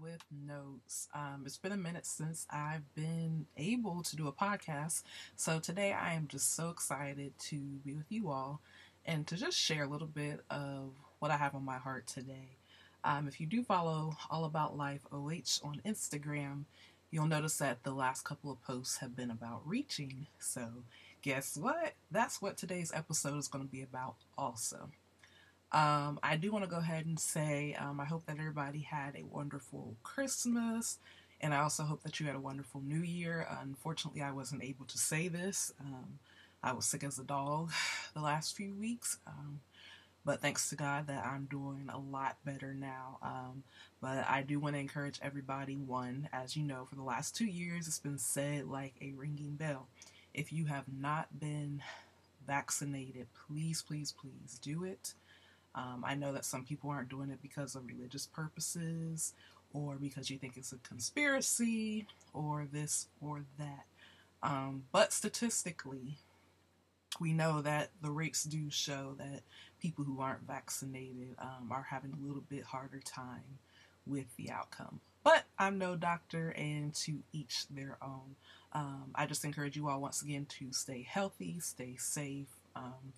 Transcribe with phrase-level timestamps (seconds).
[0.00, 1.06] with Notez.
[1.14, 5.04] Um, it's been a minute since I've been able to do a podcast,
[5.36, 8.60] so today I am just so excited to be with you all
[9.06, 10.90] and to just share a little bit of
[11.20, 12.56] what I have on my heart today.
[13.04, 16.64] Um, if you do follow All About Life OH on Instagram,
[17.12, 20.26] you'll notice that the last couple of posts have been about reaching.
[20.40, 20.68] So,
[21.22, 21.94] guess what?
[22.10, 24.90] That's what today's episode is going to be about, also.
[25.76, 29.14] Um, I do want to go ahead and say um, I hope that everybody had
[29.14, 30.98] a wonderful Christmas,
[31.42, 33.46] and I also hope that you had a wonderful New Year.
[33.60, 35.74] Unfortunately, I wasn't able to say this.
[35.78, 36.18] Um,
[36.62, 37.72] I was sick as a dog
[38.14, 39.60] the last few weeks, um,
[40.24, 43.18] but thanks to God that I'm doing a lot better now.
[43.22, 43.62] Um,
[44.00, 47.44] but I do want to encourage everybody one, as you know, for the last two
[47.44, 49.88] years, it's been said like a ringing bell.
[50.32, 51.82] If you have not been
[52.46, 55.12] vaccinated, please, please, please do it.
[55.76, 59.34] Um, I know that some people aren't doing it because of religious purposes
[59.72, 63.84] or because you think it's a conspiracy or this or that.
[64.42, 66.18] Um, but statistically,
[67.20, 69.42] we know that the rates do show that
[69.80, 73.58] people who aren't vaccinated um, are having a little bit harder time
[74.06, 75.00] with the outcome.
[75.24, 78.36] But I'm no doctor, and to each their own.
[78.72, 82.46] Um, I just encourage you all once again to stay healthy, stay safe.
[82.76, 83.12] Um,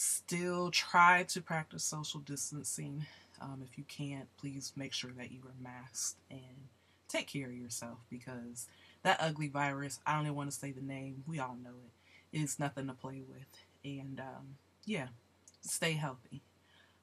[0.00, 3.06] Still try to practice social distancing.
[3.40, 6.68] Um, if you can't, please make sure that you are masked and
[7.08, 8.68] take care of yourself because
[9.02, 11.74] that ugly virus, I don't even want to say the name, we all know
[12.32, 13.48] it, is nothing to play with.
[13.84, 15.08] And um, yeah,
[15.62, 16.42] stay healthy.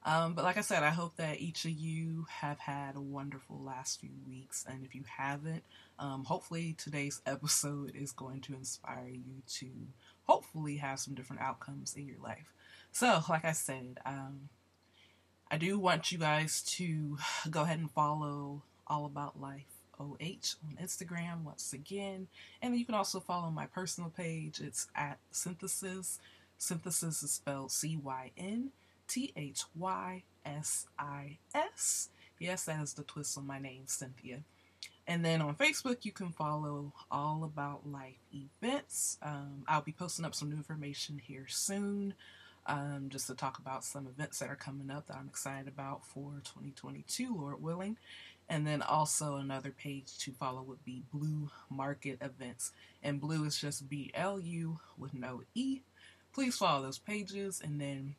[0.02, 3.60] Um, but like I said, I hope that each of you have had a wonderful
[3.60, 4.64] last few weeks.
[4.66, 5.64] And if you haven't,
[5.98, 9.66] um, hopefully today's episode is going to inspire you to
[10.24, 12.54] hopefully have some different outcomes in your life.
[12.98, 14.48] So, like I said, um,
[15.50, 17.18] I do want you guys to
[17.50, 19.66] go ahead and follow All About Life
[20.00, 22.28] OH on Instagram once again.
[22.62, 24.62] And you can also follow my personal page.
[24.62, 26.20] It's at Cynthysis.
[26.58, 28.70] Cynthysis is spelled C Y N
[29.06, 32.08] T H Y S I S.
[32.38, 34.40] Yes, that is the twist on my name, Cynthia.
[35.06, 39.18] And then on Facebook, you can follow All About Life events.
[39.20, 42.14] Um, I'll be posting up some new information here soon
[42.66, 46.04] um, just to talk about some events that are coming up that I'm excited about
[46.04, 47.96] for 2022, Lord willing.
[48.48, 52.72] And then also another page to follow would be Blu Market Events.
[53.02, 55.80] And Blu is just B L U with no E.
[56.32, 58.14] Please follow those pages and then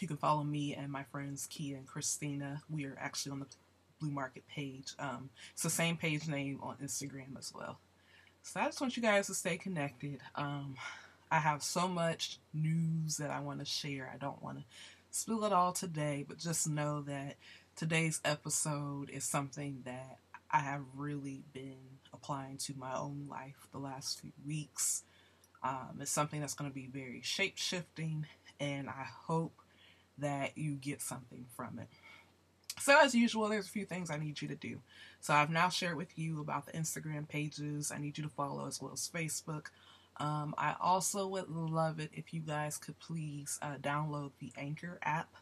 [0.00, 2.62] you can follow me and my friends Kia and Christina.
[2.70, 3.46] We are actually on the
[4.00, 4.92] Blu Market page.
[4.98, 7.78] Um, it's the same page name on Instagram as well.
[8.42, 10.20] So I just want you guys to stay connected.
[10.36, 10.76] Um,
[11.30, 14.10] I have so much news that I want to share.
[14.12, 14.64] I don't want to
[15.10, 17.36] spill it all today, but just know that
[17.74, 20.18] today's episode is something that
[20.50, 25.02] I have really been applying to my own life the last few weeks.
[25.62, 28.26] Um, it's something that's going to be very shape shifting,
[28.60, 29.54] and I hope
[30.18, 31.88] that you get something from it.
[32.78, 34.80] So, as usual, there's a few things I need you to do.
[35.20, 38.66] So, I've now shared with you about the Instagram pages I need you to follow
[38.66, 39.66] as well as Facebook.
[40.18, 44.98] Um, I also would love it if you guys could please uh, download the Anchor
[45.02, 45.34] app.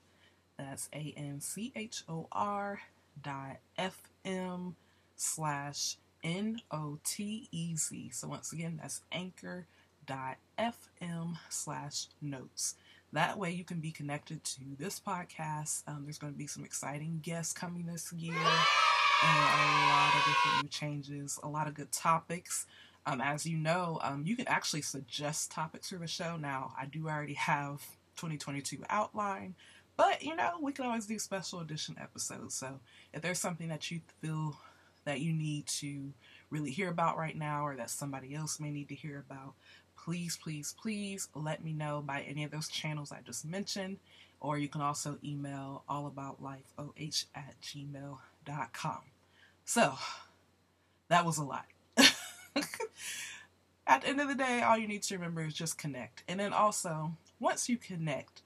[0.58, 2.80] That's A N C H O R
[3.22, 4.76] dot F M
[5.16, 8.10] slash N O T E Z.
[8.12, 9.66] So once again, that's Anchor
[10.06, 12.74] dot FM slash notez.
[13.12, 15.84] That way you can be connected to this podcast.
[15.86, 20.24] Um, there's going to be some exciting guests coming this year and a lot of
[20.24, 22.66] different new changes, a lot of good topics.
[23.06, 26.36] Um, as you know, um, you can actually suggest topics for the show.
[26.36, 27.82] Now, I do already have
[28.16, 29.54] 2022 outline,
[29.96, 32.54] but you know, we can always do special edition episodes.
[32.54, 32.80] So
[33.12, 34.56] if there's something that you feel
[35.04, 36.12] that you need to
[36.48, 39.54] really hear about right now or that somebody else may need to hear about,
[40.02, 43.98] please, please, please let me know by any of those channels I just mentioned.
[44.40, 49.00] Or you can also email allaboutlifeoh at gmail.com.
[49.64, 49.94] So,
[51.08, 51.64] that was a lot.
[53.86, 56.24] At the end of the day, all you need to remember is just connect.
[56.26, 58.42] And then also, once you connect,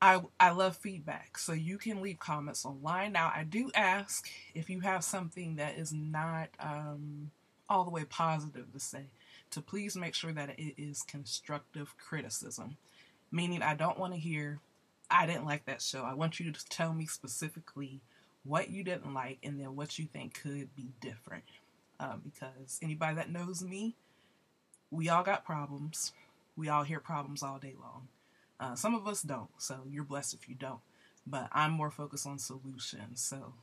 [0.00, 1.38] I, I love feedback.
[1.38, 3.12] So you can leave comments online.
[3.12, 7.30] Now, I do ask if you have something that is not um,
[7.68, 9.06] all the way positive to say,
[9.52, 12.76] to please make sure that it is constructive criticism.
[13.30, 14.58] Meaning, I don't want to hear,
[15.10, 16.02] I didn't like that show.
[16.02, 18.00] I want you to tell me specifically
[18.44, 21.44] what you didn't like and then what you think could be different
[22.02, 23.94] um, because anybody that knows me,
[24.90, 26.12] we all got problems.
[26.56, 28.08] We all hear problems all day long.
[28.58, 30.80] Uh, some of us don't, so you're blessed if you don't.
[31.26, 33.22] But I'm more focused on solutions.
[33.22, 33.54] So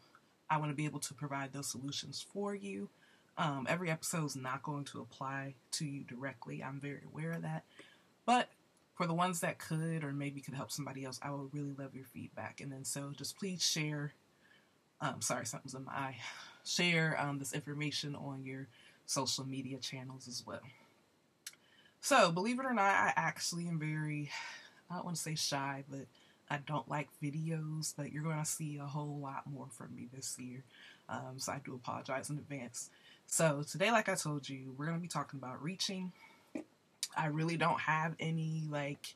[0.50, 2.90] I want to be able to provide those solutions for you.
[3.38, 6.64] Um, every episode is not going to apply to you directly.
[6.64, 7.64] I'm very aware of that.
[8.26, 8.50] But
[8.96, 11.96] for the ones that could or maybe could help somebody else, I would really love
[11.96, 12.62] your feedback.
[12.62, 14.14] And then so just please share.
[15.02, 16.18] Um, sorry, something's in my eye.
[16.66, 18.68] Share um, this information on your
[19.06, 20.62] social media channels as well.
[22.02, 24.30] So, believe it or not, I actually am very,
[24.90, 26.06] I don't want to say shy, but
[26.50, 30.08] I don't like videos, but you're going to see a whole lot more from me
[30.14, 30.64] this year.
[31.08, 32.90] Um, so I do apologize in advance.
[33.28, 36.12] So today, like I told you, we're going to be talking about reaching.
[37.18, 39.14] I really don't have any like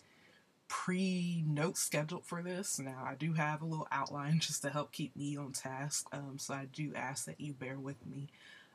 [0.67, 2.79] pre notes scheduled for this.
[2.79, 6.07] Now I do have a little outline just to help keep me on task.
[6.11, 8.29] Um, so I do ask that you bear with me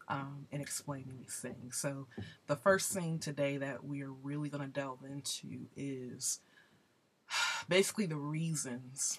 [0.09, 1.77] um, in explaining these things.
[1.77, 2.07] So
[2.47, 6.41] the first thing today that we are really going to delve into is
[7.69, 9.19] basically the reasons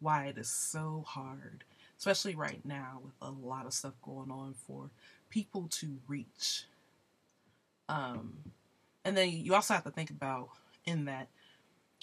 [0.00, 1.64] why it is so hard,
[1.98, 4.90] especially right now with a lot of stuff going on for
[5.28, 6.64] people to reach.
[7.88, 8.38] Um,
[9.04, 10.48] and then you also have to think about
[10.86, 11.28] in that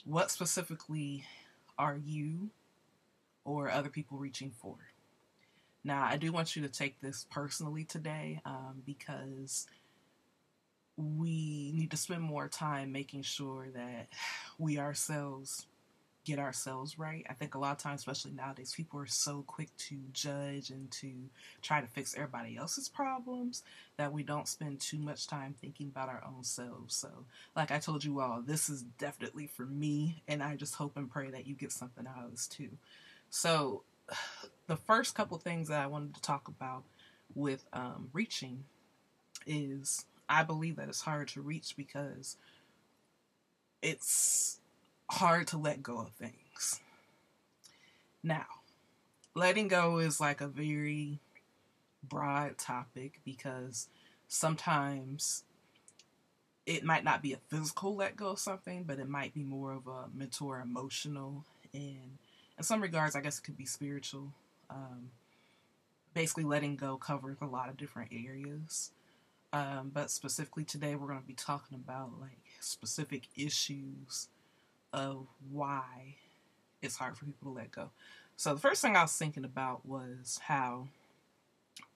[0.07, 1.25] what specifically
[1.77, 2.49] are you
[3.43, 4.75] or other people reaching for?
[5.83, 9.67] Now, I do want you to take this personally today um, because
[10.95, 14.07] we need to spend more time making sure that
[14.57, 15.67] we ourselves
[16.27, 17.25] get ourselves right.
[17.29, 20.91] I think a lot of times, especially nowadays, people are so quick to judge and
[20.91, 21.09] to
[21.61, 23.63] try to fix everybody else's problems
[23.95, 26.97] that we don't spend too much time thinking about our own selves.
[26.97, 27.09] So,
[27.55, 31.09] like I told you all, this is definitely for me, and I just hope and
[31.09, 32.71] pray that you get something out of this too.
[33.29, 33.83] So,
[34.67, 36.83] the first couple things that I wanted to talk about
[37.35, 38.65] with um, reaching
[39.45, 42.35] is I believe that it's hard to reach because
[43.81, 44.59] it's
[45.09, 46.79] hard to let go of things.
[48.23, 48.45] Now,
[49.35, 51.19] letting go is like a very
[52.03, 53.87] broad topic because
[54.27, 55.43] sometimes
[56.65, 59.71] it might not be a physical let go of something, but it might be more
[59.73, 61.45] of a mental emotional.
[61.73, 62.17] And
[62.57, 64.33] in some regards, I guess it could be spiritual.
[64.69, 65.11] Um,
[66.13, 68.91] basically, letting go covers a lot of different areas.
[69.53, 74.27] Um, but specifically today, we're going to be talking about like specific issues
[74.97, 76.15] of why
[76.81, 77.91] it's hard for people to let go.
[78.35, 80.87] So the first thing I was thinking about was how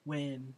[0.05, 0.53] when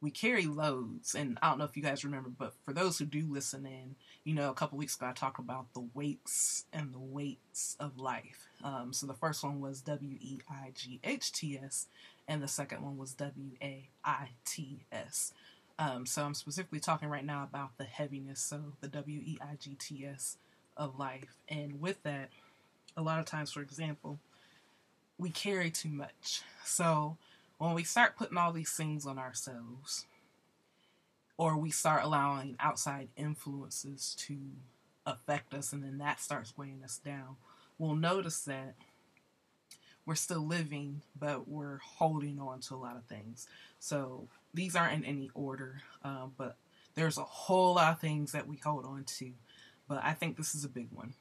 [0.00, 3.04] we carry loads, and I don't know if you guys remember, but for those who
[3.04, 3.94] do listen in,
[4.24, 7.98] you know, a couple weeks ago I talked about the weights and the weights of
[7.98, 8.48] life.
[8.64, 11.86] Um, so the first one was W E I G H T S,
[12.26, 15.34] and the second one was W A I T S.
[15.78, 19.56] Um, so I'm specifically talking right now about the heaviness, so the W E I
[19.56, 20.36] G T S
[20.76, 21.36] of life.
[21.48, 22.30] And with that,
[22.96, 24.18] a lot of times, for example,
[25.18, 26.42] we carry too much.
[26.64, 27.16] So
[27.58, 30.06] when we start putting all these things on ourselves,
[31.36, 34.36] or we start allowing outside influences to
[35.06, 37.36] affect us, and then that starts weighing us down,
[37.78, 38.74] we'll notice that
[40.04, 43.46] we're still living, but we're holding on to a lot of things.
[43.78, 46.56] So these aren't in any order, uh, but
[46.94, 49.30] there's a whole lot of things that we hold on to
[49.92, 51.12] but I think this is a big one.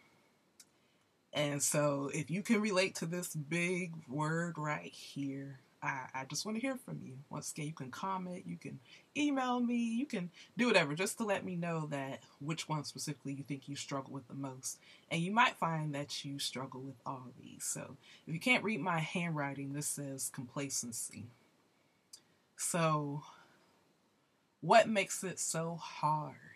[1.34, 6.46] And so, if you can relate to this big word right here, I, I just
[6.46, 7.18] want to hear from you.
[7.30, 8.80] Once again, you can comment, you can
[9.18, 13.34] email me, you can do whatever just to let me know that which one specifically
[13.34, 14.78] you think you struggle with the most.
[15.10, 17.66] And you might find that you struggle with all these.
[17.66, 21.26] So, if you can't read my handwriting, this says complacency.
[22.56, 23.24] So,
[24.62, 26.51] what makes it so hard?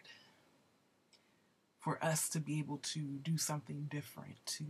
[1.85, 4.63] For us to be able to do something different, to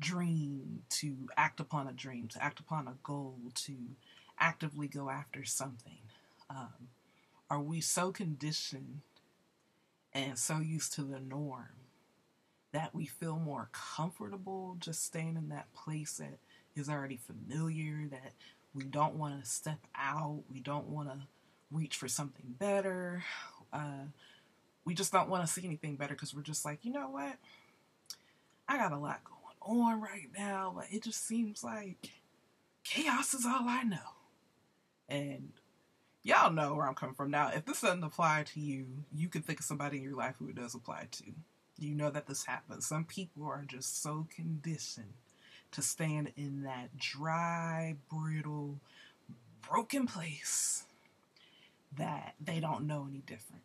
[0.00, 3.72] dream, to act upon a dream, to act upon a goal, to
[4.36, 6.00] actively go after something?
[6.50, 6.88] Um,
[7.48, 9.02] are we so conditioned
[10.12, 11.76] and so used to the norm
[12.72, 16.40] that we feel more comfortable just staying in that place that
[16.74, 18.32] is already familiar, that
[18.74, 21.18] we don't want to step out, we don't want to
[21.70, 23.22] reach for something better?
[23.72, 24.06] Uh,
[24.86, 27.34] we just don't want to see anything better because we're just like, you know what?
[28.68, 32.10] I got a lot going on right now, but it just seems like
[32.84, 33.96] chaos is all I know.
[35.08, 35.50] And
[36.22, 37.30] y'all know where I'm coming from.
[37.30, 40.36] Now, if this doesn't apply to you, you can think of somebody in your life
[40.38, 41.24] who it does apply to.
[41.78, 42.86] You know that this happens.
[42.86, 45.14] Some people are just so conditioned
[45.72, 48.76] to stand in that dry, brittle,
[49.68, 50.84] broken place
[51.96, 53.62] that they don't know any different.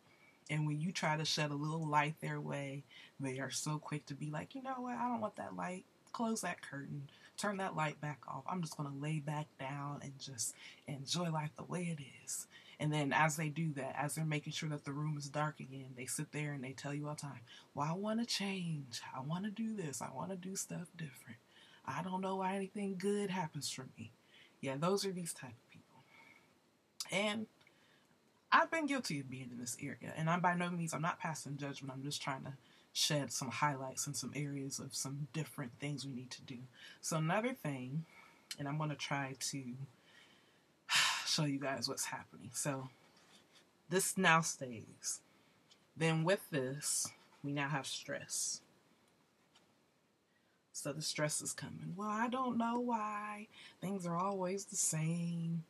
[0.52, 2.84] And when you try to shed a little light their way,
[3.18, 5.86] they are so quick to be like, you know what, I don't want that light.
[6.12, 8.44] close that curtain, turn that light back off.
[8.46, 10.54] I'm just to lay back down and just
[10.86, 12.46] enjoy life the way it is.
[12.78, 15.58] And then as they do that, as they're making sure that the room is dark
[15.60, 17.40] again, they sit there and they tell you all the time,
[17.74, 19.00] Well, I want to change.
[19.16, 20.02] I want to do this.
[20.02, 21.38] I want to do stuff different.
[21.86, 24.12] I don't know why anything good happens for me.
[24.60, 26.02] Yeah, those are these type of people.
[27.10, 27.46] And
[28.52, 30.12] I've been guilty of being in this area.
[30.16, 31.92] And I'm by no means, I'm not passing judgment.
[31.92, 32.52] I'm just trying to
[32.92, 36.58] shed some highlights and some areas of some different things we need to do.
[37.00, 38.04] So another thing,
[38.58, 39.62] and I'm going to try to
[41.26, 42.50] show you guys what's happening.
[42.52, 42.90] So
[43.88, 45.20] this now stays.
[45.96, 47.08] Then with this,
[47.42, 48.60] we now have stress.
[50.72, 51.94] So the stress is coming.
[51.96, 53.48] Well, I don't know why
[53.80, 55.64] things are always the same.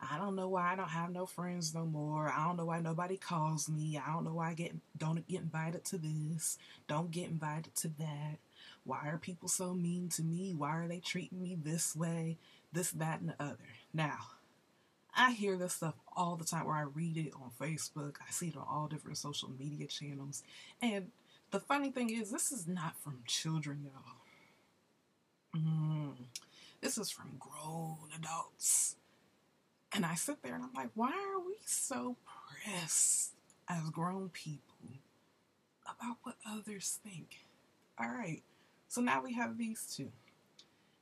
[0.00, 2.28] I don't know why I don't have no friends no more.
[2.28, 3.98] I don't know why nobody calls me.
[3.98, 6.58] I don't know why I get don't get invited to this.
[6.88, 8.38] Don't get invited to that.
[8.84, 10.54] Why are people so mean to me?
[10.54, 12.36] Why are they treating me this way?
[12.72, 13.56] This, that, and the other.
[13.92, 14.18] Now,
[15.16, 18.16] I hear this stuff all the time where I read it on Facebook.
[18.26, 20.42] I see it on all different social media channels.
[20.82, 21.12] And
[21.50, 24.02] the funny thing is, this is not from children, y'all.
[25.56, 26.14] Mm,
[26.80, 28.96] this is from grown adults.
[29.94, 32.16] And I sit there and I'm like, why are we so
[32.48, 33.32] pressed
[33.68, 34.74] as grown people
[35.84, 37.46] about what others think?
[37.98, 38.42] All right,
[38.88, 40.10] so now we have these two.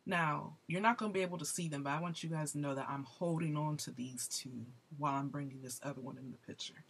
[0.04, 2.52] Now, you're not going to be able to see them, but I want you guys
[2.52, 4.66] to know that I'm holding on to these two
[4.98, 6.84] while I'm bringing this other one in the picture.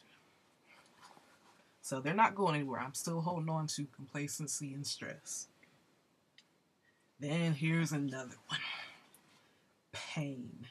[1.83, 2.81] So they're not going anywhere.
[2.81, 5.49] I'm still holding on to complacency and stress.
[7.21, 8.61] Then here's another one
[9.93, 10.67] pain.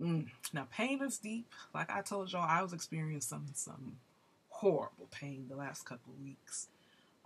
[0.00, 0.26] Mm.
[0.52, 1.46] Now, pain is deep.
[1.74, 3.96] Like I told y'all, I was experiencing some, some
[4.50, 6.68] horrible pain the last couple weeks.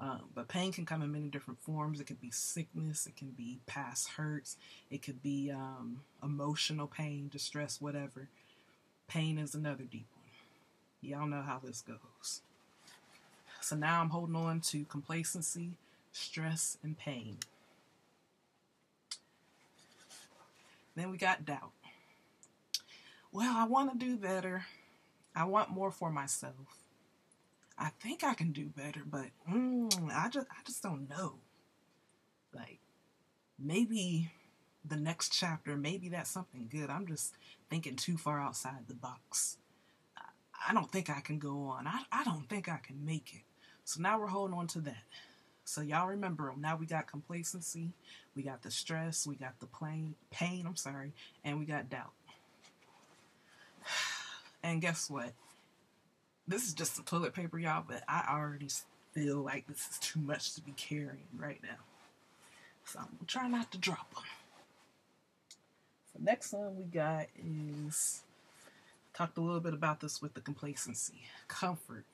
[0.00, 2.00] Um, but pain can come in many different forms.
[2.00, 4.56] It could be sickness, it can be past hurts,
[4.90, 8.28] it could be um, emotional pain, distress, whatever.
[9.06, 10.24] Pain is another deep one.
[11.02, 12.40] Y'all know how this goes.
[13.60, 15.70] So now I'm holding on to complacency,
[16.12, 17.36] stress, and pain.
[20.96, 21.70] Then we got doubt.
[23.32, 24.66] Well, I want to do better.
[25.34, 26.84] I want more for myself.
[27.78, 31.36] I think I can do better, but mm, I just I just don't know.
[32.54, 32.80] Like
[33.58, 34.30] maybe
[34.84, 36.90] the next chapter, maybe that's something good.
[36.90, 37.34] I'm just
[37.70, 39.56] thinking too far outside the box.
[40.68, 41.86] I don't think I can go on.
[41.86, 43.42] I, I don't think I can make it.
[43.84, 45.04] So now we're holding on to that.
[45.64, 47.92] So y'all remember, now we got complacency,
[48.34, 51.12] we got the stress, we got the pain, pain, I'm sorry,
[51.44, 52.12] and we got doubt.
[54.62, 55.32] And guess what?
[56.46, 58.68] this is just some toilet paper, y'all, but I already
[59.12, 61.78] feel like this is too much to be carrying right now.
[62.84, 64.24] So I'm gonna try not to drop them.
[66.12, 68.22] So next one we got is
[69.14, 72.04] talked a little bit about this with the complacency, comfort.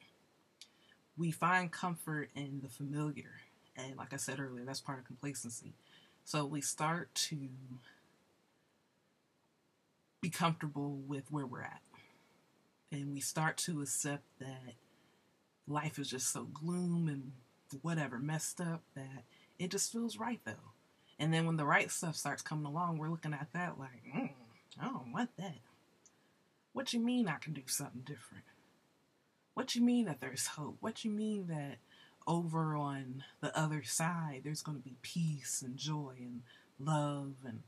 [1.17, 3.41] We find comfort in the familiar,
[3.77, 5.73] and like I said earlier, that's part of complacency.
[6.25, 7.37] So we start to
[10.21, 11.81] be comfortable with where we're at
[12.91, 14.75] and we start to accept that
[15.67, 17.33] life is just so gloom and
[17.83, 19.25] whatever messed up that
[19.59, 20.73] it just feels right though.
[21.19, 24.31] And then when the right stuff starts coming along, we're looking at that like, mm,
[24.81, 25.59] I don't want that.
[26.73, 28.45] What you mean I can do something different?
[29.55, 30.77] What you mean that there's hope?
[30.81, 31.79] What you mean that
[32.27, 36.43] over on the other side there's going to be peace and joy and
[36.79, 37.63] love and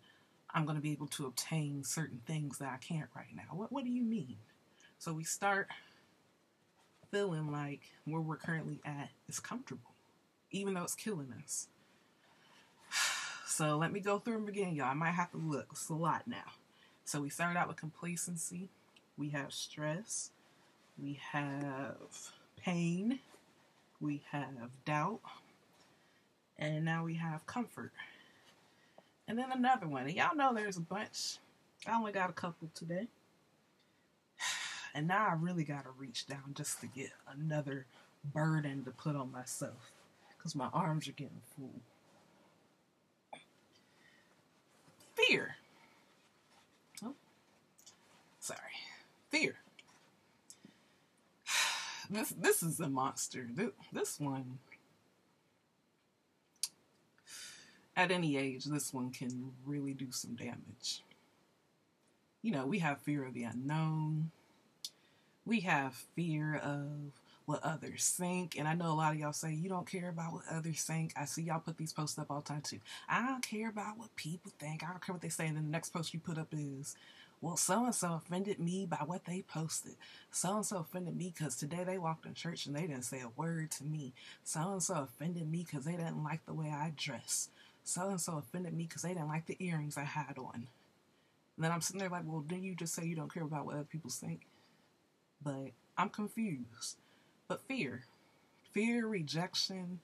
[0.52, 3.52] I'm going to be able to obtain certain things that I can't right now?
[3.52, 4.36] What what do you mean?
[5.00, 5.68] So we start
[7.10, 9.92] feeling like where we're currently at is comfortable,
[10.50, 11.68] even though it's killing us.
[13.46, 14.86] So let me go through them again, y'all.
[14.86, 15.66] I might have to look.
[15.72, 16.52] It's a lot now.
[17.04, 18.70] So we start out with complacency.
[19.18, 20.30] We have stress.
[20.96, 21.96] We have
[22.56, 23.18] pain.
[24.00, 25.20] We have doubt.
[26.58, 27.92] And now we have comfort.
[29.28, 30.04] And then another one.
[30.04, 31.36] And y'all know there's a bunch.
[31.86, 33.08] I only got a couple today.
[34.94, 37.86] And now I really got to reach down just to get another
[38.24, 39.92] burden to put on myself
[40.36, 41.80] because my arms are getting full.
[45.14, 45.56] Fear.
[47.04, 47.14] Oh,
[48.40, 48.58] sorry.
[49.30, 49.56] Fear.
[52.12, 53.46] This this is a monster.
[53.54, 54.58] This, this one
[58.00, 61.04] at any age, this one can really do some damage.
[62.42, 64.30] You know, we have fear of the unknown
[65.50, 66.86] we have fear of
[67.44, 68.56] what others think.
[68.56, 71.12] And I know a lot of y'all say you don't care about what others think.
[71.16, 72.78] I see y'all put these posts up all the time too.
[73.08, 74.84] I don't care about what people think.
[74.84, 75.48] I don't care what they say.
[75.48, 76.94] And then the next post you put up is,
[77.40, 79.96] well, so and so offended me by what they posted.
[80.30, 83.20] So and so offended me because today they walked in church and they didn't say
[83.20, 84.12] a word to me.
[84.44, 87.48] So and so offended me because they didn't like the way I dress.
[87.82, 90.68] So and so offended me because they didn't like the earrings I had on.
[91.56, 93.66] And then I'm sitting there like, well, didn't you just say you don't care about
[93.66, 94.46] what other people think?
[95.42, 96.96] But I'm confused.
[97.48, 98.04] But fear,
[98.72, 100.00] fear, rejection,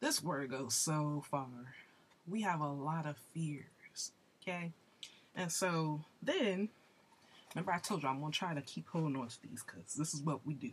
[0.00, 1.74] this word goes so far.
[2.26, 4.72] We have a lot of fears, okay?
[5.34, 6.68] And so then,
[7.54, 9.94] remember I told you I'm going to try to keep holding on to these because
[9.94, 10.70] this is what we do.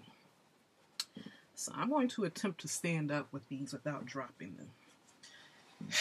[1.56, 5.90] So I'm going to attempt to stand up with these without dropping them.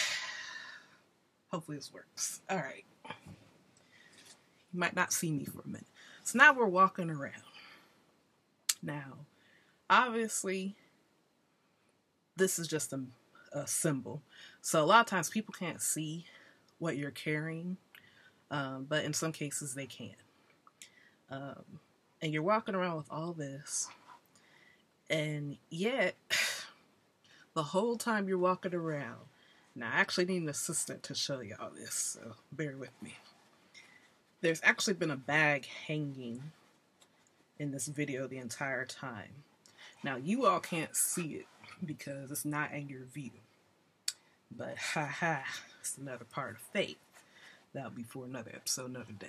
[1.51, 2.41] Hopefully this works.
[2.51, 2.85] All right.
[3.07, 5.87] You might not see me for a minute.
[6.25, 7.43] So now we're walking around.
[8.85, 9.25] Now,
[9.89, 10.77] obviously,
[12.37, 13.01] this is just a,
[13.53, 14.23] a symbol.
[14.61, 16.27] So a lot of times people can't see
[16.79, 17.79] what you're carrying,
[18.51, 20.15] um, but in some cases they can.
[21.31, 21.81] Um,
[22.21, 23.89] and you're walking around with all this,
[25.09, 26.15] and yet
[27.55, 29.21] the whole time you're walking around.
[29.77, 33.17] Now, I actually need an assistant to show you all this, so bear with me.
[34.41, 36.53] There's actually been a bag hanging
[37.59, 39.45] in this video the entire time.
[40.03, 41.47] Now, you all can't see it
[41.85, 43.31] because it's not in your view.
[44.57, 45.45] But ha ha,
[45.81, 46.97] it's another part of faith.
[47.73, 49.27] That'll be for another episode, another day.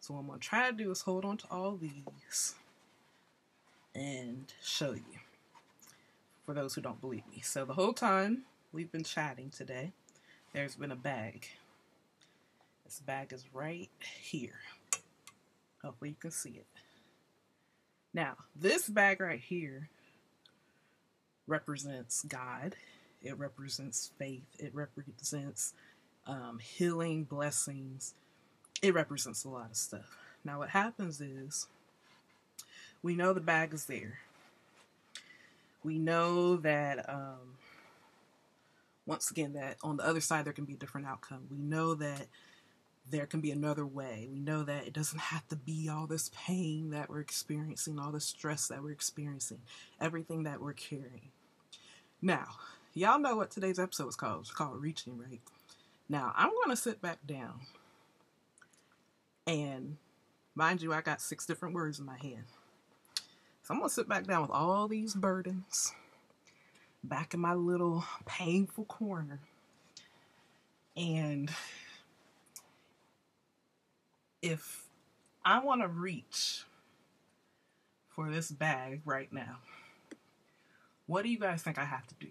[0.00, 2.54] So what I'm to try to do is hold on to all these
[3.94, 5.20] and show you
[6.46, 7.40] for those who don't believe me.
[7.42, 9.92] So the whole time we've been chatting today,
[10.54, 11.48] there's been a bag.
[12.84, 13.90] This bag is right
[14.22, 14.60] here.
[15.82, 16.79] Hopefully you can see it.
[18.12, 19.88] Now, this bag right here
[21.46, 22.74] represents God.
[23.22, 24.44] It represents faith.
[24.58, 25.74] It represents
[26.26, 28.14] um, healing, blessings.
[28.82, 30.16] It represents a lot of stuff.
[30.44, 31.66] Now, what happens is
[33.02, 34.18] we know the bag is there.
[35.84, 37.56] We know that, um,
[39.06, 41.46] once again, that on the other side there can be a different outcome.
[41.50, 42.26] We know that
[43.10, 44.28] there can be another way.
[44.30, 48.12] We know that it doesn't have to be all this pain that we're experiencing, all
[48.12, 49.60] the stress that we're experiencing,
[50.00, 51.30] everything that we're carrying.
[52.22, 52.46] Now,
[52.94, 54.40] y'all know what today's episode is called.
[54.40, 55.40] It's called Reaching, right?
[56.08, 57.60] Now, I'm going to sit back down.
[59.46, 59.96] And
[60.54, 62.44] mind you, I got six different words in my head.
[63.62, 65.92] So I'm going to sit back down with all these burdens
[67.02, 69.40] back in my little painful corner.
[70.96, 71.50] And
[74.42, 74.84] if
[75.44, 76.64] I want to reach
[78.08, 79.58] for this bag right now,
[81.06, 82.28] what do you guys think I have to do?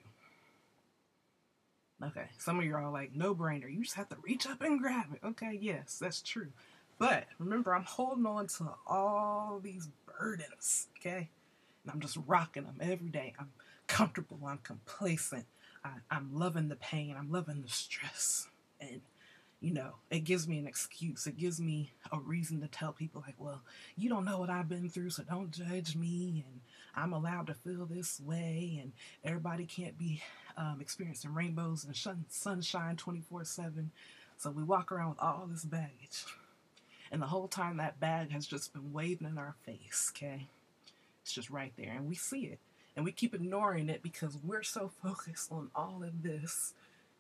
[2.02, 3.70] Okay, some of you are like, no brainer.
[3.72, 5.26] You just have to reach up and grab it.
[5.26, 6.48] Okay, yes, that's true.
[6.98, 11.30] But remember, I'm holding on to all these burdens, okay?
[11.84, 13.34] And I'm just rocking them every day.
[13.40, 13.52] I'm
[13.88, 14.40] comfortable.
[14.46, 15.46] I'm complacent.
[15.84, 17.16] I, am loving the pain.
[17.18, 18.48] I'm loving the stress.
[18.80, 19.02] And
[19.62, 21.28] you know, it gives me an excuse.
[21.28, 23.62] It gives me a reason to tell people, like, well,
[23.98, 26.46] you don't know what I've been through, so don't judge me.
[26.48, 26.62] And
[26.96, 28.80] I'm allowed to feel this way.
[28.82, 28.94] And
[29.24, 30.22] everybody can't be
[30.56, 33.92] um, experiencing rainbows and sunshine 24 7.
[34.38, 36.24] So we walk around with all this baggage.
[37.12, 40.48] And the whole time that bag has just been waving in our face, okay?
[41.22, 41.92] It's just right there.
[41.92, 42.60] And we see it.
[42.96, 46.74] And we keep ignoring it because we're so focused on all of this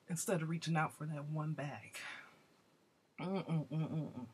[0.09, 1.97] instead of reaching out for that one bag.
[3.19, 4.27] Mm-mm-mm-mm.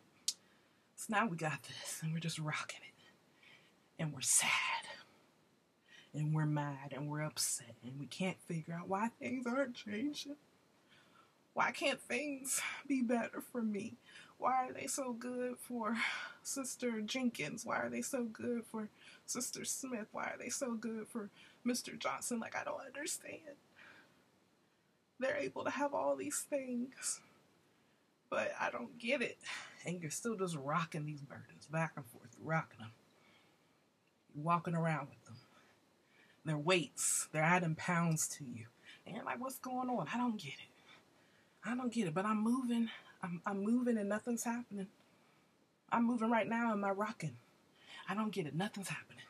[0.95, 4.01] So now we got this, and we're just rocking it.
[4.01, 4.49] And we're sad.
[6.13, 10.37] And we're mad, and we're upset, and we can't figure out why things aren't changing.
[11.53, 13.95] Why can't things be better for me?
[14.37, 15.97] Why are they so good for
[16.43, 17.65] Sister Jenkins?
[17.65, 18.89] Why are they so good for
[19.25, 20.07] Sister Smith?
[20.11, 21.29] Why are they so good for
[21.65, 21.97] Mr.
[21.97, 22.39] Johnson?
[22.39, 23.57] Like, I don't understand.
[25.19, 27.21] They're able to have all these things
[28.29, 29.37] but I don't get it.
[29.87, 32.89] And you're still just rocking these burdens back and forth, rocking them.
[34.33, 35.35] You're walking around with them.
[36.43, 38.65] They're weights, they're adding pounds to you.
[39.05, 40.07] And you're like, what's going on?
[40.11, 40.73] I don't get it.
[41.63, 42.15] I don't get it.
[42.15, 42.89] But I'm moving.
[43.21, 44.87] I'm, I'm moving and nothing's happening.
[45.91, 46.71] I'm moving right now.
[46.71, 47.37] Am I rocking?
[48.09, 48.55] I don't get it.
[48.55, 49.23] Nothing's happening.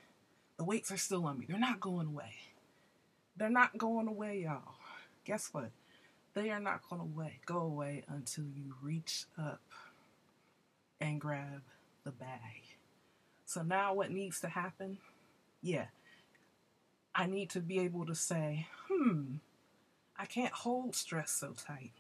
[0.58, 1.46] The weights are still on me.
[1.50, 2.34] They're not going away.
[3.38, 4.76] They're not going away, y'all.
[5.26, 5.72] Guess what?
[6.36, 9.62] They are not going to go away until you reach up
[11.00, 11.62] and grab
[12.04, 12.64] the bag.
[13.46, 14.98] So now what needs to happen?
[15.62, 15.86] Yeah,
[17.16, 19.36] I need to be able to say, hmm,
[20.20, 21.94] I can't hold stress so tight.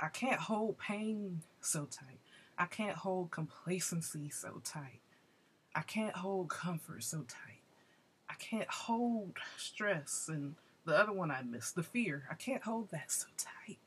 [0.00, 2.20] I can't hold pain so tight.
[2.58, 5.00] I can't hold complacency so tight.
[5.74, 7.60] I can't hold comfort so tight.
[8.30, 10.54] I can't hold stress and
[10.86, 12.24] the other one I missed, the fear.
[12.30, 13.78] I can't hold that so tight.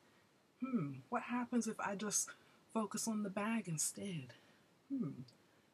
[0.64, 2.30] Hmm, what happens if I just
[2.74, 4.34] focus on the bag instead?
[4.94, 5.22] Hmm,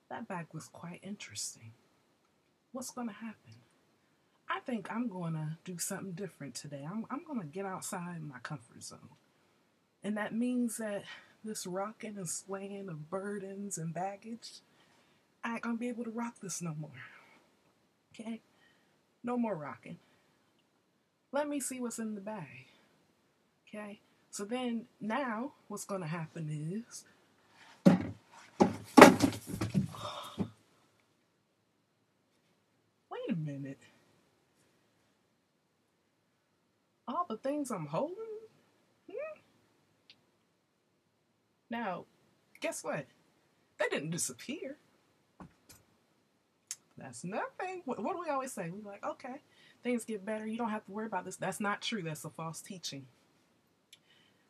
[0.09, 1.71] that bag was quite interesting.
[2.71, 3.55] What's going to happen?
[4.47, 6.85] I think I'm going to do something different today.
[6.89, 9.09] I'm, I'm going to get outside my comfort zone.
[10.03, 11.03] And that means that
[11.43, 14.59] this rocking and swaying of burdens and baggage,
[15.43, 16.91] I ain't going to be able to rock this no more.
[18.13, 18.41] Okay?
[19.23, 19.97] No more rocking.
[21.35, 22.67] Let me see what's in the bag.
[23.67, 23.99] Okay?
[24.31, 26.47] So then, now, what's going to happen
[26.87, 27.03] is.
[33.11, 33.79] Wait a minute.
[37.05, 38.15] All the things I'm holding?
[39.11, 39.39] Hmm?
[41.69, 42.05] Now,
[42.61, 43.07] guess what?
[43.77, 44.77] They didn't disappear.
[46.97, 47.81] That's nothing.
[47.83, 48.69] What, what do we always say?
[48.69, 49.41] We're like, okay,
[49.85, 50.47] things get better.
[50.47, 51.35] You don't have to worry about this.
[51.35, 52.01] That's not true.
[52.01, 53.05] That's a false teaching.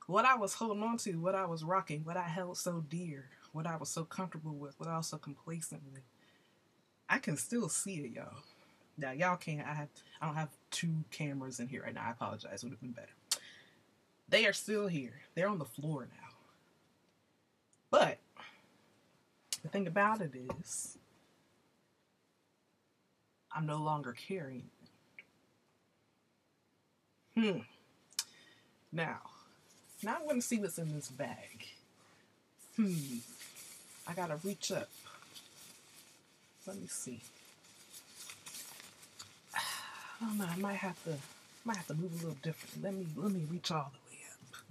[0.08, 3.26] What I was holding on to, what I was rocking, what I held so dear,
[3.52, 6.04] what I was so comfortable with, what I was so complacent with,
[7.10, 8.38] I can still see it, y'all.
[8.98, 9.67] Now y'all can't.
[9.67, 9.89] I have.
[10.21, 12.06] I don't have two cameras in here right now.
[12.08, 12.63] I apologize.
[12.63, 13.10] Would have been better.
[14.30, 15.21] They are still here.
[15.36, 16.30] They're on the floor now.
[17.91, 18.19] But
[19.63, 20.98] the thing about it is,
[23.54, 24.69] I'm no longer carrying
[27.38, 27.60] Hmm.
[28.91, 29.19] Now,
[30.02, 31.67] now I'm going to see what's in this bag.
[32.78, 33.17] Hmm.
[34.08, 34.89] I got to reach up.
[36.65, 37.21] Let me see.
[39.56, 39.60] I
[40.21, 40.45] don't know.
[40.50, 41.15] I might have to
[41.65, 42.84] might have to move a little different.
[42.84, 44.62] Let me let me reach all the way up.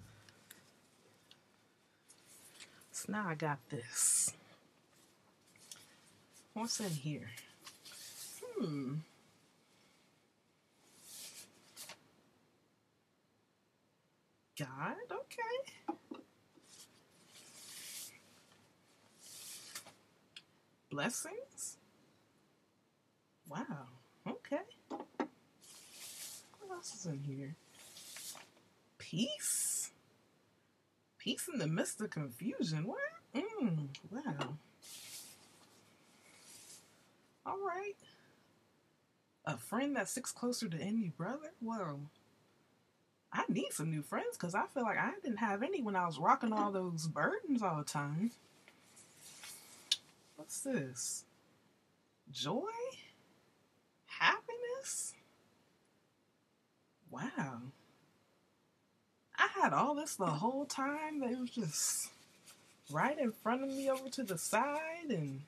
[2.92, 4.33] So now I got this.
[6.55, 7.31] What's in here?
[8.59, 8.94] Hmm.
[14.59, 15.87] God, okay.
[20.90, 21.77] Blessings?
[23.49, 23.88] Wow,
[24.29, 24.61] okay.
[24.88, 27.57] What else is in here?
[28.99, 29.90] Peace?
[31.19, 32.87] Peace in the midst of confusion.
[32.87, 32.99] What?
[33.35, 34.55] Mm, wow.
[37.45, 37.95] All right.
[39.47, 41.53] A friend that sticks closer to any brother?
[41.61, 42.01] Whoa.
[43.35, 46.07] I need some new friends because I feel like I didn't have any when I
[46.07, 48.31] was rocking all those burdens all the time.
[50.37, 51.25] What's this?
[52.31, 52.70] Joy?
[54.07, 55.14] Happiness?
[57.11, 57.62] Wow.
[59.37, 61.23] I had all this the whole time.
[61.25, 62.11] It was just
[62.92, 65.40] right in front of me over to the side, and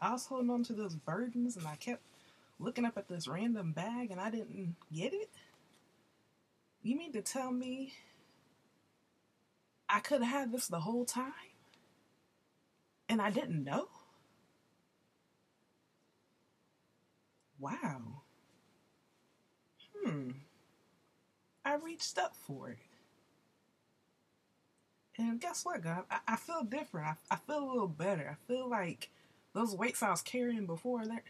[0.00, 2.02] I was holding on to those burdens, and I kept
[2.60, 5.28] looking up at this random bag, and I didn't get it.
[6.82, 7.94] You mean to tell me
[9.88, 11.32] I could have had this the whole time?
[13.08, 13.88] And I didn't know?
[17.60, 18.22] Wow.
[20.04, 20.30] Hmm.
[21.64, 22.78] I reached up for it.
[25.18, 26.04] And guess what, God?
[26.10, 27.06] I, I feel different.
[27.06, 28.36] I, I feel a little better.
[28.36, 29.10] I feel like
[29.52, 31.22] those weights I was carrying before, they're,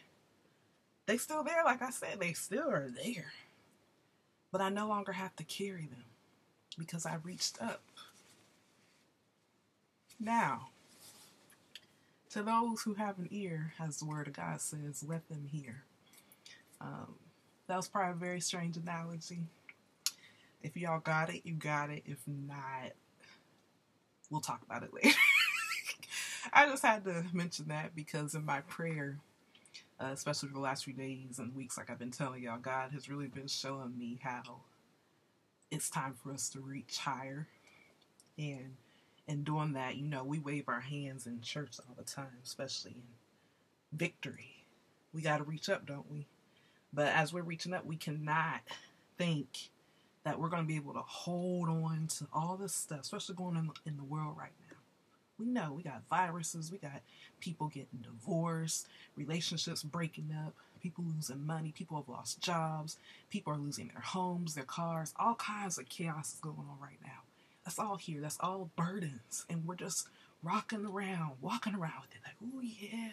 [1.06, 1.64] they still there.
[1.64, 3.32] Like I said, they still are there
[4.52, 6.04] but I no longer have to carry them
[6.78, 7.82] because I reached up.
[10.20, 10.68] Now,
[12.30, 15.82] to those who have an ear, as the Word of God says, let them hear.
[16.80, 17.14] Um,
[17.66, 19.40] that was probably a very strange analogy.
[20.62, 22.02] If y'all got it, you got it.
[22.06, 22.92] If not,
[24.30, 25.16] we'll talk about it later.
[26.52, 29.18] I just had to mention that because in my prayer,
[30.02, 32.90] uh, especially for the last few days and weeks, like I've been telling y'all, God
[32.92, 34.62] has really been showing me how
[35.70, 37.46] it's time for us to reach higher.
[38.36, 38.76] And
[39.28, 42.92] in doing that, you know, we wave our hands in church all the time, especially
[42.92, 44.64] in victory.
[45.12, 46.26] We got to reach up, don't we?
[46.92, 48.60] But as we're reaching up, we cannot
[49.18, 49.70] think
[50.24, 53.56] that we're going to be able to hold on to all this stuff, especially going
[53.56, 54.52] in, in the world right.
[55.42, 57.00] We know we got viruses, we got
[57.40, 62.96] people getting divorced, relationships breaking up, people losing money, people have lost jobs,
[63.28, 67.00] people are losing their homes, their cars, all kinds of chaos is going on right
[67.02, 67.22] now.
[67.64, 68.20] That's all here.
[68.20, 69.44] That's all burdens.
[69.50, 70.08] And we're just
[70.44, 73.10] rocking around, walking around with it like, oh yeah,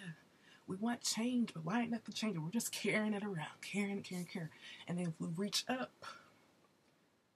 [0.67, 2.43] we want change, but why ain't nothing changing?
[2.43, 4.51] We're just carrying it around, carrying, carrying, carrying.
[4.87, 6.05] And then if we reach up,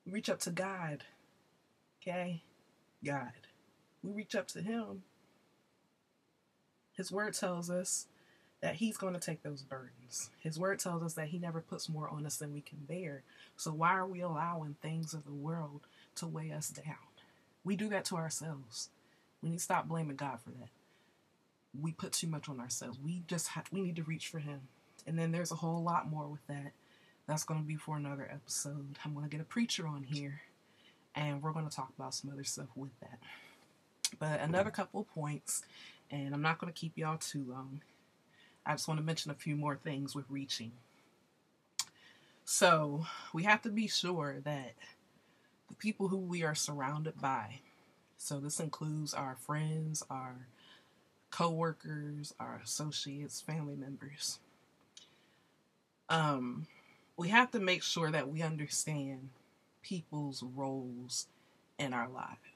[0.05, 1.03] reach up to God,
[1.99, 2.43] okay?
[3.03, 3.31] God.
[4.03, 5.03] We reach up to Him.
[6.95, 8.07] His word tells us
[8.61, 10.29] that He's going to take those burdens.
[10.39, 13.23] His word tells us that He never puts more on us than we can bear.
[13.57, 15.81] So why are we allowing things of the world
[16.15, 16.95] to weigh us down?
[17.63, 18.89] We do that to ourselves.
[19.41, 20.69] We need to stop blaming God for that.
[21.79, 22.99] We put too much on ourselves.
[23.03, 24.61] We just have, we need to reach for Him.
[25.07, 26.73] And then there's a whole lot more with that.
[27.27, 28.97] That's going to be for another episode.
[29.03, 30.41] I'm going to get a preacher on here
[31.15, 33.19] and we're going to talk about some other stuff with that.
[34.19, 35.63] But another couple of points,
[36.11, 37.81] and I'm not going to keep y'all too long.
[38.65, 40.71] I just want to mention a few more things with reaching.
[42.45, 44.73] So, we have to be sure that
[45.69, 47.61] the people who we are surrounded by,
[48.17, 50.47] so this includes our friends, our
[51.31, 54.39] co-workers, our associates, family members.
[56.09, 56.67] Um,
[57.17, 59.29] we have to make sure that we understand
[59.81, 61.27] people's roles
[61.79, 62.52] in our lives.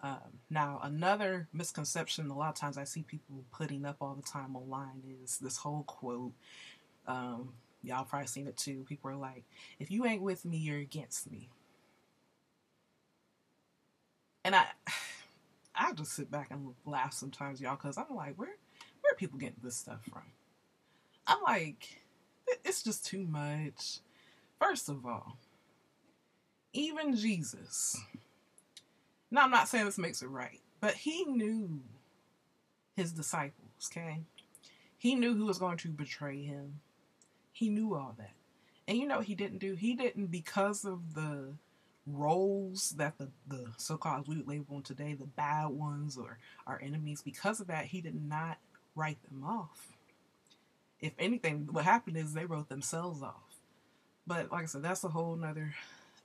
[0.00, 4.22] Um, now, another misconception a lot of times I see people putting up all the
[4.22, 6.32] time online is this whole quote.
[7.06, 8.84] Um, y'all probably seen it too.
[8.88, 9.44] People are like,
[9.80, 11.48] if you ain't with me, you're against me.
[14.44, 14.66] And I,
[15.74, 18.56] I just sit back and laugh sometimes, y'all, because I'm like, where,
[19.00, 20.22] where are people getting this stuff from?
[21.26, 22.00] I'm like,
[22.64, 23.98] it's just too much.
[24.60, 25.36] First of all,
[26.72, 28.00] even Jesus,
[29.30, 31.80] now I'm not saying this makes it right, but he knew
[32.96, 34.22] his disciples, okay?
[34.96, 36.80] He knew who was going to betray him.
[37.52, 38.32] He knew all that.
[38.86, 39.74] And you know he didn't do?
[39.74, 41.54] He didn't because of the
[42.06, 46.80] roles that the, the so-called we would label them today, the bad ones or our
[46.82, 48.58] enemies, because of that, he did not
[48.96, 49.88] write them off.
[51.00, 53.60] If anything, what happened is they wrote themselves off.
[54.26, 55.74] But like I said, that's a whole nother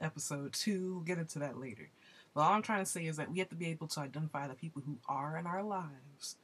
[0.01, 0.95] episode two.
[0.95, 1.89] We'll get into that later.
[2.33, 4.47] But all I'm trying to say is that we have to be able to identify
[4.47, 6.37] the people who are in our lives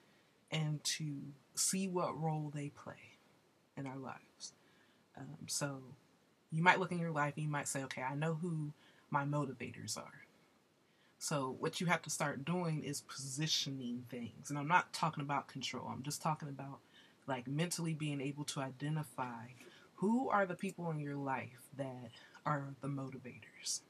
[0.51, 1.15] and to
[1.55, 3.17] see what role they play
[3.75, 4.53] in our lives.
[5.17, 5.81] Um, so
[6.51, 8.73] you might look in your life and you might say, okay, I know who
[9.09, 10.25] my motivators are.
[11.17, 14.49] So what you have to start doing is positioning things.
[14.49, 15.89] And I'm not talking about control.
[15.91, 16.79] I'm just talking about
[17.27, 19.47] like mentally being able to identify
[19.95, 22.09] who are the people in your life that
[22.45, 23.81] are the motivators.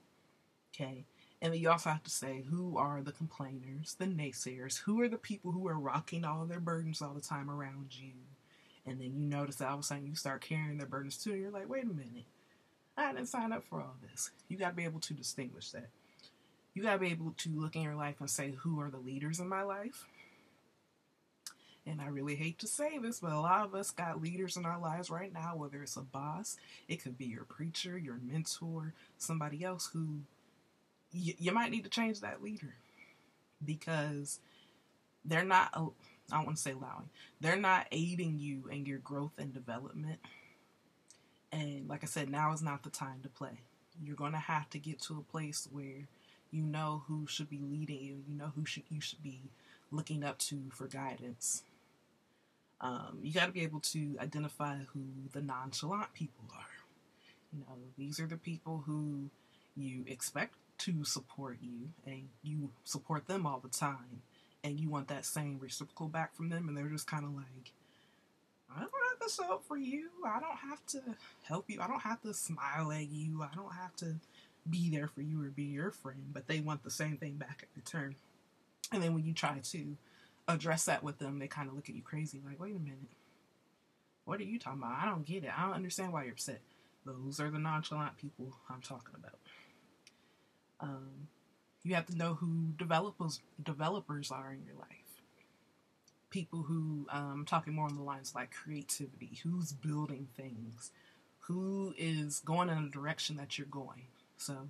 [0.74, 1.06] Okay?
[1.41, 5.08] And then you also have to say who are the complainers, the naysayers, who are
[5.08, 8.12] the people who are rocking all their burdens all the time around you.
[8.86, 11.32] And then you notice that all of a sudden you start carrying their burdens too.
[11.32, 12.25] And you're like, wait a minute.
[12.97, 14.32] I didn't sign up for all this.
[14.49, 15.89] You got to be able to distinguish that.
[16.73, 18.97] You got to be able to look in your life and say, who are the
[18.97, 20.06] leaders in my life?
[21.86, 24.65] And I really hate to say this, but a lot of us got leaders in
[24.65, 28.93] our lives right now, whether it's a boss, it could be your preacher, your mentor,
[29.17, 30.19] somebody else who
[31.13, 32.76] y- you might need to change that leader
[33.63, 34.39] because
[35.26, 35.80] they're not, I
[36.36, 37.10] don't want to say allowing,
[37.41, 40.19] they're not aiding you in your growth and development.
[41.52, 43.60] And like I said, now is not the time to play.
[44.04, 46.08] You're going to have to get to a place where
[46.52, 49.41] you know who should be leading you, you know who should you should be
[49.91, 51.63] looking up to for guidance.
[52.82, 55.02] Um, you got to be able to identify who
[55.34, 56.65] the nonchalant people are.
[57.52, 59.30] You know, these are the people who
[59.76, 64.22] you expect to support you and you support them all the time
[64.63, 67.74] and you want that same reciprocal back from them and they're just kind of like
[68.76, 70.10] I don't have to show up for you.
[70.26, 71.02] I don't have to
[71.44, 71.82] help you.
[71.82, 73.42] I don't have to smile at you.
[73.42, 74.15] I don't have to
[74.70, 77.63] be there for you or be your friend, but they want the same thing back
[77.63, 78.15] in return.
[78.92, 79.98] And then when you try to
[80.48, 83.00] address that with them, they kind of look at you crazy, like, wait a minute.
[84.26, 84.98] What are you talking about?
[85.02, 85.52] I don't get it.
[85.58, 86.62] I don't understand why you're upset.
[87.06, 89.39] Those are the nonchalant people I'm talking about.
[90.80, 91.28] Um,
[91.84, 94.88] you have to know who developers developers are in your life.
[96.30, 100.92] People who um, talking more on the lines like creativity, who's building things,
[101.39, 104.04] who is going in a direction that you're going.
[104.38, 104.70] So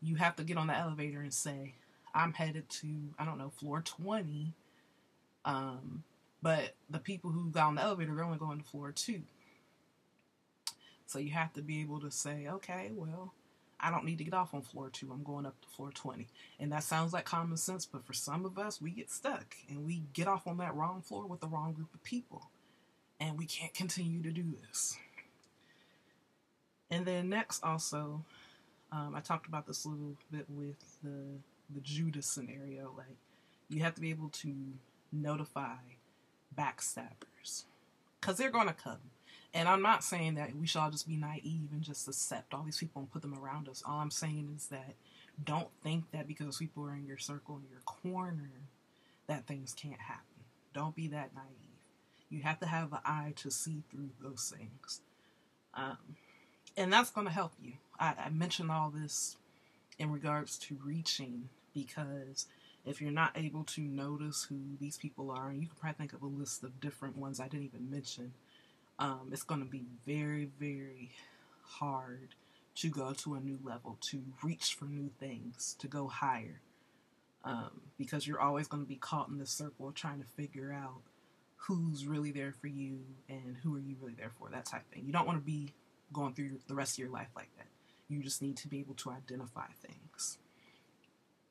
[0.00, 1.74] you have to get on the elevator and say,
[2.14, 2.88] I'm headed to,
[3.18, 4.54] I don't know, floor 20
[5.44, 6.04] um,
[6.42, 9.22] but the people who got on the elevator, they're only going to floor two.
[11.06, 13.32] So you have to be able to say, okay, well,
[13.82, 15.10] I don't need to get off on floor two.
[15.12, 16.28] I'm going up to floor 20.
[16.60, 19.84] And that sounds like common sense, but for some of us, we get stuck and
[19.84, 22.50] we get off on that wrong floor with the wrong group of people.
[23.20, 24.96] And we can't continue to do this.
[26.90, 28.24] And then next, also,
[28.92, 31.38] um, I talked about this a little bit with the
[31.74, 32.92] the Judas scenario.
[32.96, 33.16] Like,
[33.70, 34.54] you have to be able to
[35.10, 35.76] notify
[36.56, 37.64] backstabbers.
[38.20, 38.98] because they're going to come.
[39.54, 42.62] And I'm not saying that we should all just be naive and just accept all
[42.62, 43.82] these people and put them around us.
[43.86, 44.94] All I'm saying is that
[45.44, 48.50] don't think that because people are in your circle, in your corner,
[49.26, 50.24] that things can't happen.
[50.72, 51.46] Don't be that naive.
[52.30, 55.00] You have to have an eye to see through those things.
[55.74, 56.16] Um,
[56.76, 57.74] and that's going to help you.
[58.00, 59.36] I, I mentioned all this
[59.98, 62.46] in regards to reaching because
[62.84, 66.12] if you're not able to notice who these people are, and you can probably think
[66.14, 68.32] of a list of different ones I didn't even mention,
[69.02, 71.10] um, it's going to be very, very
[71.64, 72.36] hard
[72.76, 76.60] to go to a new level, to reach for new things, to go higher.
[77.44, 81.00] Um, because you're always going to be caught in the circle trying to figure out
[81.56, 85.02] who's really there for you and who are you really there for, that type thing.
[85.04, 85.72] You don't want to be
[86.12, 87.66] going through the rest of your life like that.
[88.08, 90.38] You just need to be able to identify things.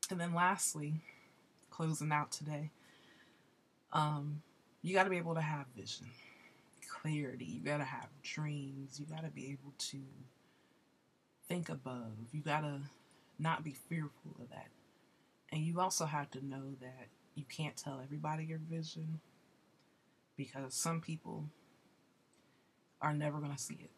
[0.10, 1.02] And then lastly,
[1.70, 2.72] closing out today,
[3.92, 4.42] um,
[4.82, 6.08] you got to be able to have vision
[6.92, 7.46] clarity.
[7.46, 9.00] You got to have dreams.
[9.00, 9.98] You got to be able to
[11.48, 12.14] think above.
[12.32, 12.82] You got to
[13.40, 14.68] not be fearful of that.
[15.52, 19.20] And you also have to know that you can't tell everybody your vision
[20.38, 21.46] because some people
[23.02, 23.90] are never to see it.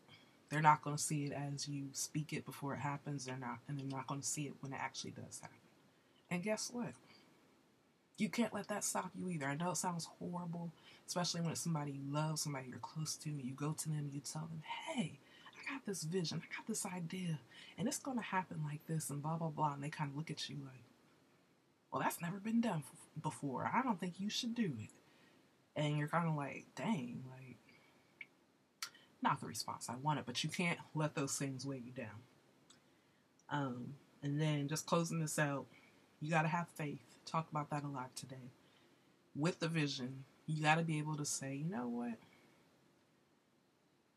[0.49, 3.25] They're not to see it as you speak it before it happens.
[3.25, 5.57] They're not, and they're not to see it when it actually does happen.
[6.29, 6.93] And guess what?
[8.17, 9.47] You can't let that stop you either.
[9.47, 10.71] I know it sounds horrible,
[11.07, 14.21] especially when it's somebody you love, somebody you're close to, you go to them you
[14.21, 17.39] tell them, hey, I got this vision, I got this idea,
[17.77, 19.73] and it's going to happen like this, and blah, blah, blah.
[19.73, 20.83] And they kind of look at you like,
[21.91, 22.83] well, that's never been done
[23.21, 23.69] before.
[23.73, 24.89] I don't think you should do it.
[25.75, 27.57] And you're kind of like, dang, like,
[29.23, 32.21] not the response I wanted, but you can't let those things weigh you down.
[33.49, 35.65] Um, and then just closing this out,
[36.21, 37.12] you got to have faith.
[37.25, 38.51] Talk about that a lot today.
[39.35, 42.17] With the vision, you got to be able to say, you know what?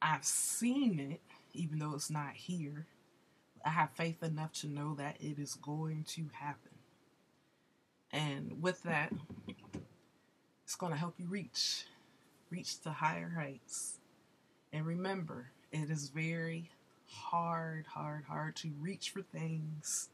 [0.03, 1.21] I've seen it,
[1.55, 2.87] even though it's not here.
[3.65, 6.73] I have faith enough to know that it is going to happen.
[8.13, 9.13] And with that,
[10.65, 11.87] it's going to help you reach,
[12.51, 13.99] reach to higher heights.
[14.73, 16.71] And remember, it is very
[17.09, 20.11] hard, hard, hard to reach for things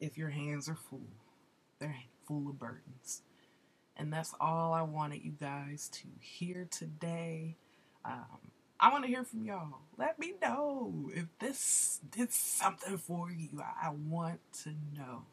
[0.00, 1.00] if your hands are full.
[1.82, 1.96] They're
[2.28, 3.22] full of burdens.
[3.96, 7.56] And that's all I wanted you guys to hear today.
[8.04, 9.80] Um, I want to hear from y'all.
[9.98, 13.60] Let me know if this did something for you.
[13.60, 15.24] I want to know.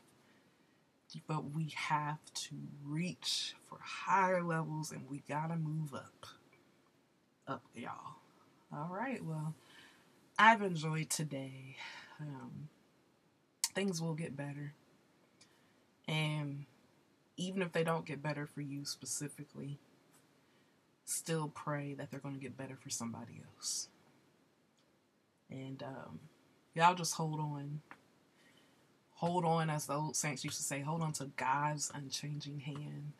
[1.27, 6.25] But we have to reach for higher levels and we got to move up.
[7.47, 8.15] Up, y'all.
[8.73, 9.53] All right, well,
[10.37, 11.75] I've enjoyed today.
[12.19, 12.69] Um,
[13.75, 14.73] things will get better.
[16.09, 16.65] And
[17.37, 19.77] even if they don't get better for you specifically,
[21.05, 23.89] still pray that they're going to get better for somebody else.
[25.51, 26.19] And um,
[26.73, 27.81] y'all just hold on.
[29.17, 33.11] Hold on, as the old saints used to say, hold on to God's unchanging hand.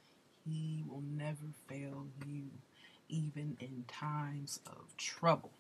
[0.46, 2.46] He will never fail you,
[3.08, 5.52] even in times of trouble.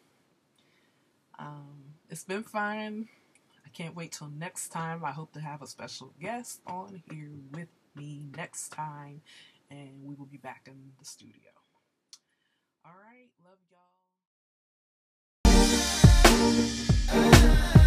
[1.37, 3.09] Um, it's been fun.
[3.69, 5.05] I can't wait till next time.
[5.05, 9.21] I hope to have a special guest on here with me next time,
[9.69, 11.51] and we will be back in the studio.
[12.83, 13.59] All right, love
[17.63, 17.78] y'all.